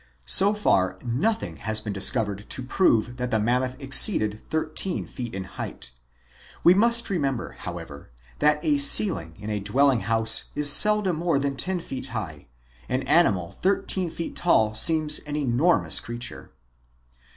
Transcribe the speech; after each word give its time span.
So 0.25 0.55
far 0.55 0.97
nothing 1.05 1.57
has 1.57 1.79
been 1.79 1.93
dis 1.93 2.09
covered 2.09 2.49
to 2.49 2.63
prove 2.63 3.17
that 3.17 3.29
the 3.29 3.37
Mammoth 3.37 3.79
exceeded 3.79 4.41
thir 4.49 4.65
teen 4.65 5.05
feet 5.05 5.35
in 5.35 5.43
height. 5.43 5.91
When 6.63 6.81
we 6.81 6.91
remember, 7.07 7.51
however, 7.51 8.09
that 8.39 8.65
a 8.65 8.79
ceiling 8.79 9.35
in 9.37 9.51
a 9.51 9.59
dwelling 9.59 9.99
house 9.99 10.45
is 10.55 10.71
seldom 10.73 11.17
more 11.17 11.37
than 11.37 11.55
ten 11.55 11.79
feet 11.79 12.07
high, 12.07 12.47
an 12.89 13.03
animal 13.03 13.51
thirteen 13.61 14.09
feet 14.09 14.35
tall 14.35 14.73
seems 14.73 15.19
an 15.19 15.35
enormous 15.35 15.99
creature. 15.99 16.51